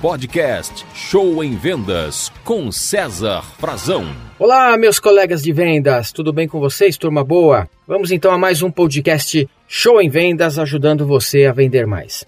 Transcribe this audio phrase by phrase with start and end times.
[0.00, 4.06] podcast Show em Vendas com César Frazão.
[4.38, 7.68] Olá, meus colegas de vendas, tudo bem com vocês, turma boa?
[7.84, 12.24] Vamos então a mais um podcast Show em Vendas ajudando você a vender mais.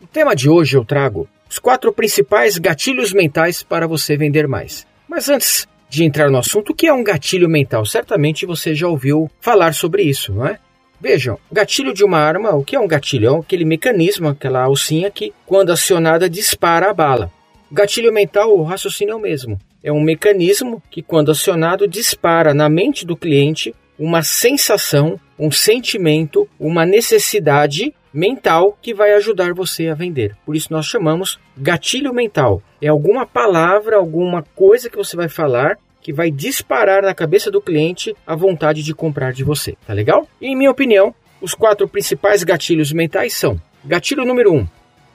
[0.00, 4.86] O tema de hoje eu trago os quatro principais gatilhos mentais para você vender mais.
[5.06, 7.84] Mas antes de entrar no assunto, o que é um gatilho mental?
[7.84, 10.58] Certamente você já ouviu falar sobre isso, não é?
[11.02, 13.34] Vejam, gatilho de uma arma, o que é um gatilho?
[13.34, 17.28] É aquele mecanismo, aquela alcinha que, quando acionada, dispara a bala.
[17.72, 19.58] Gatilho mental, o raciocínio é o mesmo.
[19.82, 26.48] É um mecanismo que, quando acionado, dispara na mente do cliente uma sensação, um sentimento,
[26.56, 30.36] uma necessidade mental que vai ajudar você a vender.
[30.46, 32.62] Por isso nós chamamos gatilho mental.
[32.80, 37.60] É alguma palavra, alguma coisa que você vai falar que vai disparar na cabeça do
[37.60, 40.28] cliente a vontade de comprar de você, tá legal?
[40.40, 44.66] E, em minha opinião, os quatro principais gatilhos mentais são: gatilho número um,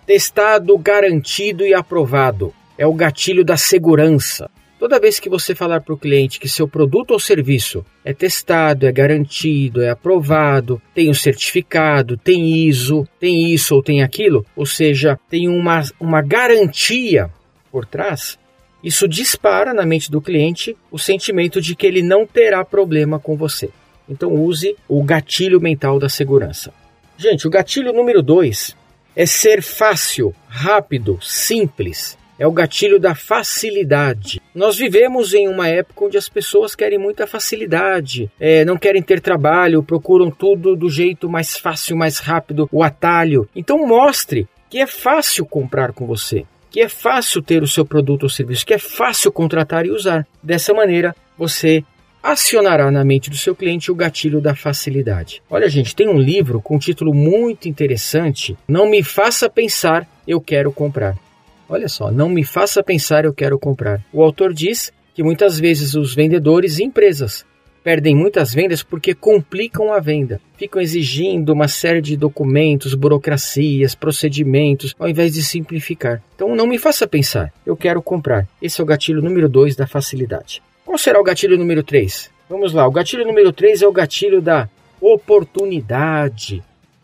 [0.06, 2.54] testado, garantido e aprovado.
[2.78, 4.50] É o gatilho da segurança.
[4.80, 8.86] Toda vez que você falar para o cliente que seu produto ou serviço é testado,
[8.86, 14.46] é garantido, é aprovado, tem o um certificado, tem ISO, tem isso ou tem aquilo,
[14.56, 17.32] ou seja, tem uma, uma garantia
[17.72, 18.38] por trás,
[18.84, 23.36] isso dispara na mente do cliente o sentimento de que ele não terá problema com
[23.36, 23.70] você.
[24.08, 26.74] Então use o gatilho mental da segurança.
[27.18, 28.76] Gente, o gatilho número 2
[29.16, 32.18] é ser fácil, rápido, simples.
[32.40, 34.40] É o gatilho da facilidade.
[34.54, 39.20] Nós vivemos em uma época onde as pessoas querem muita facilidade, é, não querem ter
[39.20, 43.50] trabalho, procuram tudo do jeito mais fácil, mais rápido, o atalho.
[43.56, 48.24] Então mostre que é fácil comprar com você que é fácil ter o seu produto
[48.24, 50.28] ou serviço, que é fácil contratar e usar.
[50.42, 51.84] Dessa maneira, você
[52.22, 55.42] acionará na mente do seu cliente o gatilho da facilidade.
[55.50, 58.58] Olha, gente, tem um livro com um título muito interessante.
[58.68, 61.18] Não me faça pensar, eu quero comprar.
[61.70, 64.02] Olha só, não me faça pensar, eu quero comprar.
[64.12, 67.46] O autor diz que muitas vezes os vendedores e empresas
[67.88, 70.42] perdem muitas vendas porque complicam a venda.
[70.58, 76.22] Ficam exigindo uma série de documentos, burocracias, procedimentos, ao invés de simplificar.
[76.36, 78.46] Então não me faça pensar, eu quero comprar.
[78.62, 80.62] Esse é o gatilho número 2 da facilidade.
[80.84, 82.30] Qual será o gatilho número 3?
[82.50, 84.68] Vamos lá, o gatilho número 3 é o gatilho da
[85.00, 86.62] oportunidade,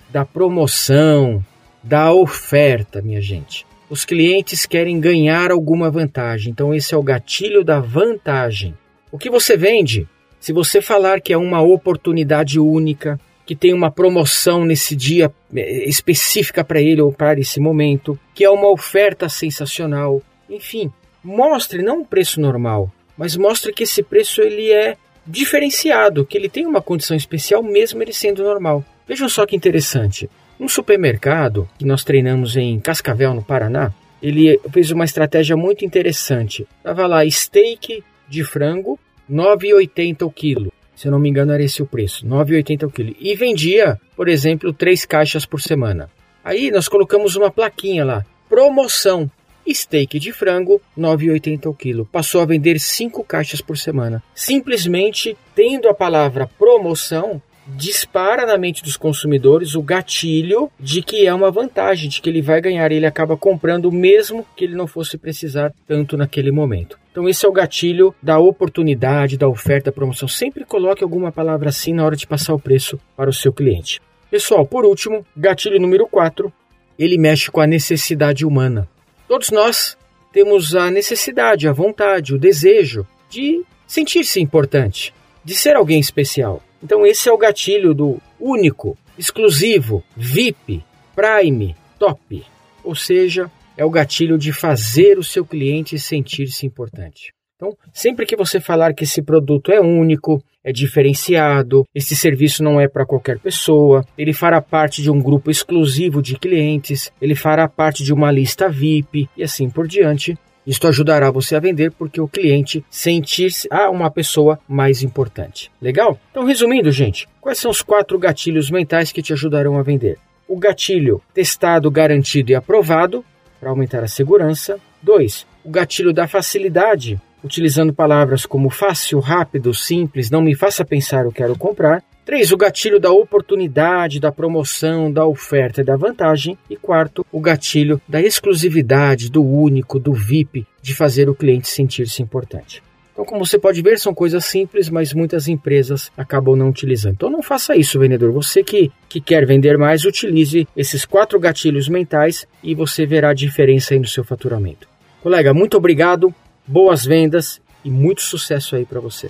[0.09, 1.41] da promoção,
[1.81, 3.65] da oferta, minha gente.
[3.89, 8.73] Os clientes querem ganhar alguma vantagem, então esse é o gatilho da vantagem.
[9.09, 10.09] O que você vende
[10.43, 15.87] se você falar que é uma oportunidade única, que tem uma promoção nesse dia é,
[15.87, 20.91] específica para ele ou para esse momento, que é uma oferta sensacional, enfim,
[21.23, 26.49] mostre não um preço normal, mas mostre que esse preço ele é diferenciado, que ele
[26.49, 28.83] tem uma condição especial mesmo ele sendo normal.
[29.07, 30.29] Vejam só que interessante.
[30.59, 36.67] Um supermercado que nós treinamos em Cascavel, no Paraná, ele fez uma estratégia muito interessante.
[36.83, 38.99] Tava lá steak de frango
[39.29, 40.71] 9,80 o quilo.
[40.95, 43.15] Se eu não me engano, era esse o preço, 9,80 o quilo.
[43.19, 46.09] E vendia, por exemplo, três caixas por semana.
[46.43, 49.29] Aí nós colocamos uma plaquinha lá, promoção,
[49.71, 52.05] steak de frango, 9,80 o quilo.
[52.05, 54.21] Passou a vender cinco caixas por semana.
[54.35, 61.33] Simplesmente tendo a palavra promoção, dispara na mente dos consumidores o gatilho de que é
[61.33, 62.91] uma vantagem, de que ele vai ganhar.
[62.91, 66.99] Ele acaba comprando mesmo que ele não fosse precisar tanto naquele momento.
[67.11, 70.27] Então esse é o gatilho da oportunidade, da oferta, da promoção.
[70.27, 74.01] Sempre coloque alguma palavra assim na hora de passar o preço para o seu cliente.
[74.29, 76.51] Pessoal, por último, gatilho número 4,
[76.97, 78.87] ele mexe com a necessidade humana.
[79.27, 79.95] Todos nós
[80.31, 85.13] temos a necessidade, a vontade, o desejo de sentir-se importante,
[85.45, 86.63] de ser alguém especial.
[86.83, 90.83] Então esse é o gatilho do único, exclusivo, VIP,
[91.15, 92.43] Prime, Top.
[92.83, 97.33] Ou seja, é o gatilho de fazer o seu cliente sentir-se importante.
[97.55, 102.81] Então, sempre que você falar que esse produto é único, é diferenciado, esse serviço não
[102.81, 107.67] é para qualquer pessoa, ele fará parte de um grupo exclusivo de clientes, ele fará
[107.69, 110.37] parte de uma lista VIP e assim por diante.
[110.65, 115.69] Isto ajudará você a vender porque o cliente sentir-se a uma pessoa mais importante.
[115.81, 116.17] Legal?
[116.31, 120.17] Então, resumindo, gente, quais são os quatro gatilhos mentais que te ajudarão a vender?
[120.47, 123.25] O gatilho testado, garantido e aprovado
[123.59, 124.79] para aumentar a segurança.
[125.01, 125.45] 2.
[125.65, 131.31] O gatilho da facilidade, utilizando palavras como fácil, rápido, simples, não me faça pensar eu
[131.31, 132.03] quero comprar.
[132.25, 132.51] 3.
[132.51, 136.57] O gatilho da oportunidade, da promoção, da oferta e da vantagem.
[136.69, 142.21] E quarto, o gatilho da exclusividade, do único, do VIP, de fazer o cliente sentir-se
[142.21, 142.81] importante.
[143.13, 147.13] Então, como você pode ver, são coisas simples, mas muitas empresas acabam não utilizando.
[147.13, 148.31] Então, não faça isso, vendedor.
[148.31, 153.35] Você que, que quer vender mais, utilize esses quatro gatilhos mentais e você verá a
[153.35, 154.87] diferença aí no seu faturamento.
[155.21, 156.33] Colega, muito obrigado,
[156.65, 159.29] boas vendas e muito sucesso aí para você.